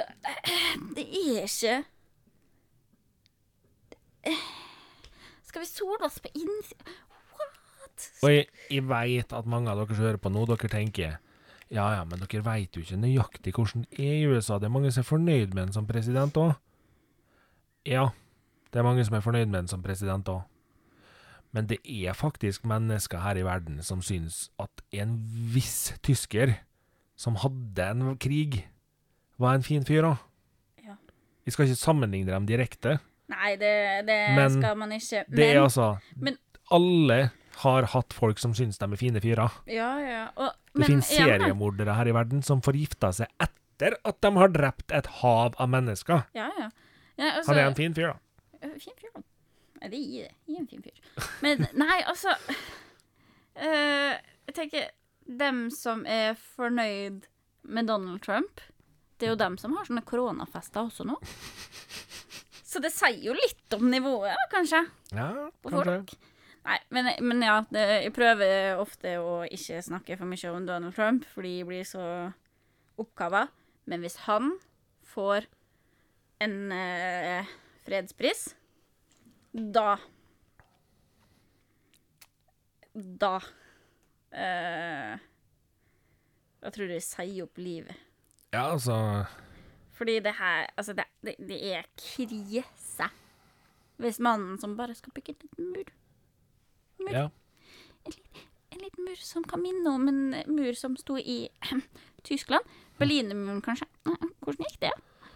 [0.96, 1.76] det er ikke
[5.50, 6.94] Skal vi sole oss på innsida
[7.34, 8.06] What?
[8.22, 11.18] Og jeg, jeg veit at mange av dere som hører på nå, dere tenker
[11.70, 14.58] ja ja, men dere veit jo ikke nøyaktig hvordan det er i USA.
[14.58, 16.56] Det er mange som er fornøyd med en som president òg.
[17.86, 18.08] Ja,
[18.74, 20.42] det er mange som er fornøyd med en som president òg.
[21.54, 25.14] Men det er faktisk mennesker her i verden som syns at en
[25.54, 26.56] viss tysker
[27.18, 28.64] som hadde en krig,
[29.38, 30.18] var en fin fyr òg.
[30.82, 30.98] Ja.
[31.46, 32.98] Vi skal ikke sammenligne dem direkte.
[33.30, 33.74] Nei, det,
[34.08, 35.24] det Men skal man ikke.
[35.28, 36.38] Men Det er altså men-
[36.70, 39.56] Alle har hatt folk som syns de er fine fyrer.
[39.68, 40.20] Ja, ja.
[40.36, 44.30] Og, Det men finnes seriemordere her i verden som får gifta seg etter at de
[44.36, 46.24] har drept et hav av mennesker.
[46.36, 46.70] Ja, ja.
[47.18, 48.16] ja altså, Han er en fin fyr, da.
[48.62, 49.22] Øh, Fin fyr, da.
[49.88, 50.34] Det gir det.
[50.46, 51.28] Gi en fin fyr.
[51.42, 52.34] Men nei, altså
[53.56, 54.14] øh,
[54.46, 54.90] Jeg tenker
[55.40, 57.26] Dem som er fornøyd
[57.62, 58.60] med Donald Trump,
[59.20, 61.18] det er jo dem som har sånne koronafester også nå.
[62.70, 64.84] Så det sier jo litt om nivået, kanskje.
[65.16, 65.30] Ja,
[65.62, 65.96] På kanskje.
[65.96, 66.12] folk.
[66.60, 70.94] Nei, men, men ja, det, jeg prøver ofte å ikke snakke for mye om Donald
[70.94, 72.04] Trump, fordi jeg blir så
[73.00, 73.46] oppkava.
[73.90, 74.52] Men hvis han
[75.10, 75.48] får
[76.44, 77.48] en eh,
[77.86, 78.50] fredspris,
[79.50, 79.96] da
[82.94, 83.32] Da
[84.30, 85.16] eh,
[86.60, 87.96] Da tror jeg jeg sier opp livet.
[88.52, 88.94] Ja, altså
[90.00, 93.08] Fordi det her Altså, det, det, det er krise.
[94.00, 97.26] Hvis mannen som bare skal bygge en liten mur Ja.
[98.72, 101.48] En liten mur som kan minne om en mur som sto i
[102.24, 102.64] Tyskland.
[102.98, 103.86] Berlinermuren, kanskje.
[104.40, 104.92] Hvordan gikk det?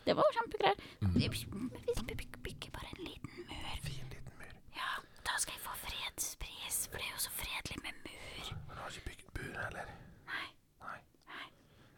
[0.06, 0.80] Det var kjempegreier.
[1.00, 1.12] Mm.
[1.12, 1.44] Hvis
[2.08, 3.76] Vi bygger, bygger bare en liten mur.
[3.84, 4.54] Fin liten mur.
[4.80, 4.88] Ja,
[5.28, 8.56] da skal jeg få fredspris, for det er jo så fredelig med mur.
[8.68, 9.93] Men har ikke bygd bur heller.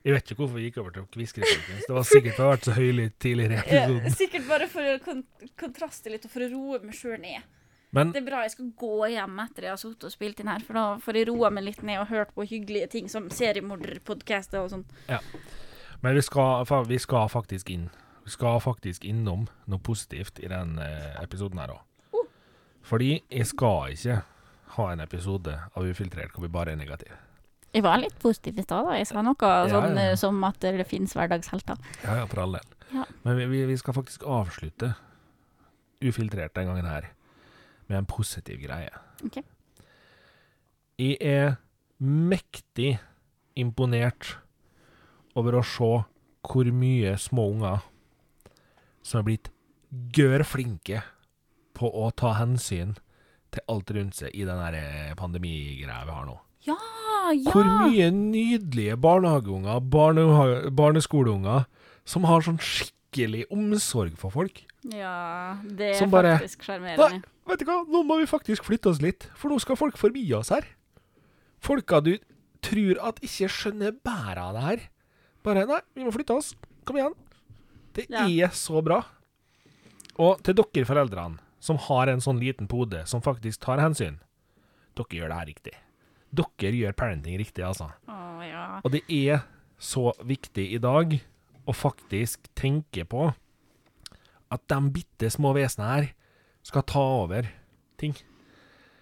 [0.07, 1.81] Jeg vet ikke hvorfor vi gikk over til kviskereplikken.
[1.83, 5.25] Det var sikkert det har vært så høylytt tidligere Ja, sikkert bare for å kon
[5.59, 7.42] kontraste litt og for å roe meg sjøl ned.
[7.97, 10.51] Men Det er bra jeg skal gå hjem etter jeg har sittet og spilt inn
[10.53, 13.27] her, for da får jeg roa meg litt ned og hørt på hyggelige ting som
[13.35, 14.87] seriemorderpodkaster og sånn.
[16.05, 17.88] Men vi skal, vi skal faktisk inn.
[18.27, 22.27] Vi skal faktisk innom noe positivt i den eh, episoden her òg.
[22.87, 24.21] Fordi jeg skal ikke
[24.77, 27.25] ha en episode av Ufiltrert hvor vi bare er negative.
[27.77, 28.94] Jeg var litt positiv i stad, da.
[28.96, 30.12] Jeg sa noe sånn ja.
[30.12, 31.77] eh, som at det finnes hverdagshelter.
[32.06, 32.70] Ja, ja, for all del.
[32.94, 33.04] Ja.
[33.27, 34.94] Men vi, vi, skal faktisk avslutte
[36.00, 37.10] Ufiltrert den gangen her
[37.90, 38.92] med en positiv greie.
[39.27, 39.42] Ok.
[40.96, 41.56] Jeg er
[42.00, 42.96] mektig
[43.56, 44.37] imponert
[45.37, 45.90] over å se
[46.46, 47.85] hvor mye små unger
[49.04, 49.50] som er blitt
[50.16, 51.02] gørr flinke
[51.77, 52.96] på å ta hensyn
[53.52, 56.37] til alt rundt seg i den eh, pandemigreia vi har nå.
[56.66, 56.77] Ja,
[57.35, 57.50] ja!
[57.52, 61.66] Hvor mye nydelige barnehageunger, barne, barneskoleunger,
[62.04, 64.58] som har sånn skikkelig skikkelig omsorg for folk.
[64.92, 67.22] Ja, det er bare- faktisk sjarmerende.
[67.48, 70.24] Vet du hva, nå må vi faktisk flytte oss litt, for nå skal folk forbi
[70.35, 70.66] oss her.
[71.62, 72.18] Folka du
[72.60, 74.81] tror at ikke skjønner bæret av det her.
[75.42, 76.54] Bare Nei, vi må flytte oss.
[76.85, 77.14] Kom igjen.
[77.94, 78.27] Det Ja.
[78.27, 79.06] er så bra.
[80.18, 84.18] Og til dere foreldrene som har en sånn liten pode som faktisk tar hensyn,
[84.94, 85.74] dere gjør det her riktig.
[86.35, 87.90] Dere gjør parenting riktig, altså.
[88.10, 88.64] Å ja.
[88.83, 89.44] Og det er
[89.79, 91.18] så viktig i dag
[91.66, 93.29] å faktisk tenke på
[94.52, 96.08] at de bitte små vesenene her
[96.66, 97.48] skal ta over
[98.00, 98.14] ting.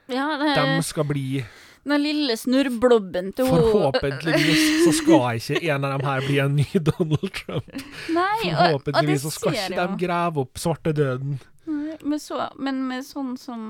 [0.08, 1.44] Ja, det, De skal bli
[1.84, 6.54] den lille snurrblobben til henne Forhåpentligvis så skal ikke en av dem her bli en
[6.56, 7.68] ny Donald Trump.
[8.12, 11.36] Nei, og, og Forhåpentligvis så skal ikke de grave opp svartedauden.
[11.66, 13.68] Men, så, men med sånn som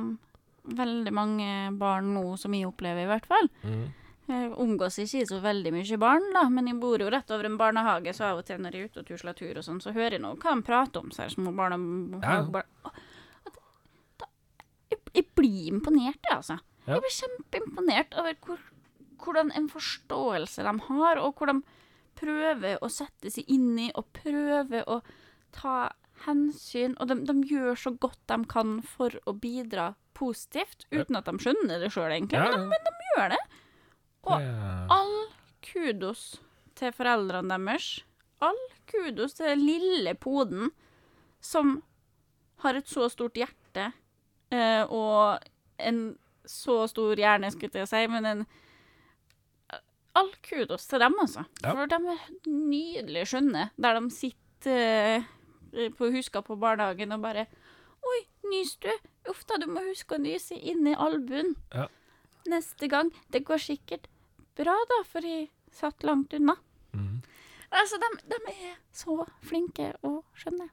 [0.64, 1.48] veldig mange
[1.78, 3.48] barn nå, som jeg opplever i hvert fall.
[4.26, 7.58] Jeg omgås ikke så veldig mye barn, da, men jeg bor jo rett over en
[7.60, 9.92] barnehage, så av og til når jeg er ute og tusler tur og sånn, så
[9.92, 11.74] hører jeg nå hva de prater om, så her små barn
[12.22, 12.42] Ja.
[12.48, 12.64] barn.
[14.18, 14.30] Da-
[14.90, 16.56] jeg, jeg blir imponert, jeg, altså.
[16.86, 16.94] Ja.
[16.94, 18.58] Jeg blir kjempeimponert over hvor,
[19.24, 21.60] hvordan en forståelse de har, og hvor de
[22.16, 25.02] prøver å sette seg inn i og prøver å
[25.52, 25.90] ta
[26.24, 26.94] hensyn.
[27.00, 31.34] Og de, de gjør så godt de kan for å bidra positivt, uten at de
[31.42, 32.40] skjønner det sjøl, egentlig.
[32.40, 33.42] Ja, Men de gjør det.
[34.24, 34.44] Og
[34.94, 35.14] all
[35.64, 36.24] kudos
[36.78, 37.88] til foreldrene deres.
[38.44, 38.60] All
[38.90, 40.72] kudos til den lille poden
[41.44, 41.78] som
[42.64, 43.90] har et så stort hjerte
[44.54, 45.44] eh, og
[45.78, 46.04] en
[46.48, 48.46] så stor hjerne, skulle jeg si, men en
[50.14, 51.42] All kudos til dem, altså.
[51.64, 51.72] Ja.
[51.74, 55.24] For de er nydelig skjønne, der de sitter
[55.74, 57.48] eh, på huska på barnehagen og bare
[58.04, 58.90] Oi, nys du?
[59.30, 61.54] Uff da, du må huske å nyse inn i albuen.
[61.74, 61.88] Ja.
[62.50, 63.12] Neste gang.
[63.32, 64.08] Det går sikkert
[64.58, 66.58] bra, da, for de satt langt unna.
[66.92, 67.22] Mhm.
[67.74, 70.68] Altså, de, de er så flinke å skjønne.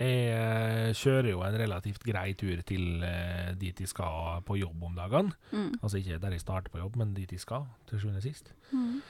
[0.00, 4.86] Jeg eh, kjører jo en relativt grei tur til eh, dit de skal på jobb
[4.88, 5.34] om dagene.
[5.52, 5.74] Mm.
[5.82, 8.54] Altså ikke der jeg starter på jobb, men dit de skal, til sjuende sist.
[8.72, 9.02] Mm.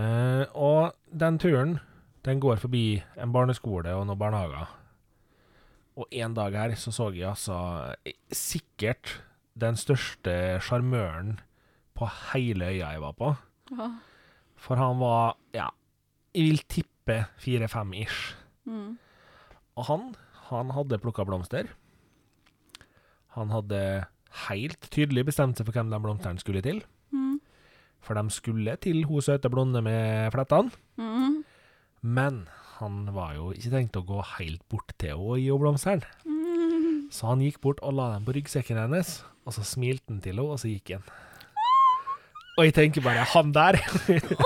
[0.00, 1.78] Eh, og den turen,
[2.24, 4.72] den går forbi en barneskole og noen barnehager.
[6.00, 7.58] Og en dag her så så jeg altså
[8.08, 9.18] eh, sikkert
[9.60, 10.32] den største
[10.64, 11.38] sjarmøren
[11.98, 13.34] på hele øya jeg var på.
[13.74, 13.90] Ja.
[14.60, 15.68] For han var, ja,
[16.34, 18.34] jeg vil tippe fire-fem ish.
[18.64, 18.96] Mm.
[19.76, 20.08] Og han,
[20.50, 21.68] han hadde plukka blomster.
[23.36, 24.06] Han hadde
[24.48, 26.82] helt tydelig bestemt seg for hvem de blomstene skulle til.
[27.12, 27.38] Mm.
[28.00, 30.72] For de skulle til hun søte blonde med flettene.
[30.96, 31.42] Mm.
[32.00, 32.44] Men
[32.80, 36.12] han var jo ikke tenkt å gå helt bort til henne og gi henne blomstene.
[36.24, 37.08] Mm.
[37.14, 40.36] Så han gikk bort og la dem på ryggsekken hennes, og så smilte han til
[40.36, 41.06] henne, og så gikk han.
[42.54, 43.80] Og jeg tenker bare, han der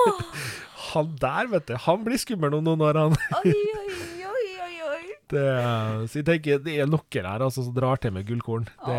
[0.95, 3.17] Han der, vet du, han blir skummel om noen år, han.
[3.41, 3.95] Oi, oi,
[4.31, 5.01] oi, oi, oi.
[5.35, 5.47] Det,
[6.09, 8.69] så jeg tenker, det er noen her altså, som drar til med gullkorn.
[8.85, 8.99] Det,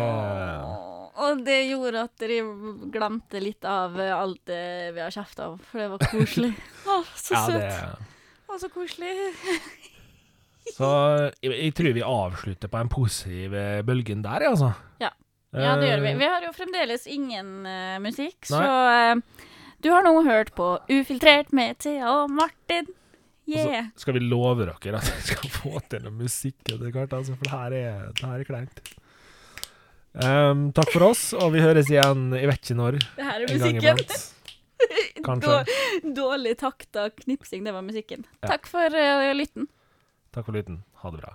[1.24, 2.42] Og det gjorde at dere
[2.92, 6.52] glemte litt av alt det vi har kjefta om, for det var koselig.
[6.84, 7.64] Å, så ja, søt.
[7.64, 8.15] det,
[8.62, 9.12] så koselig.
[10.76, 10.88] så
[11.42, 14.72] jeg, jeg tror vi avslutter på en positiv eh, bølgen der, altså.
[15.02, 15.12] Ja.
[15.56, 16.10] Ja, det gjør vi.
[16.10, 18.60] Eh, Vi har jo fremdeles ingen uh, musikk, Nei.
[18.60, 19.46] så uh,
[19.80, 22.88] du har nå hørt på Ufiltrert med Thea og Martin.
[23.46, 27.12] og så skal vi love dere at vi skal få til noe musikk etter hvert,
[27.12, 28.80] altså, for det her er, det her er kleint.
[30.16, 33.52] Um, takk for oss, og vi høres igjen, jeg vet ikke når, Det her er
[33.52, 34.16] musikken.
[35.24, 35.64] Kanskje.
[36.02, 38.26] Då- Dårlig takta knipsing, det var musikken.
[38.40, 38.48] Ja.
[38.48, 39.66] Takk for uh, lytten.
[40.30, 40.82] Takk for lytten.
[40.92, 41.34] Ha det bra.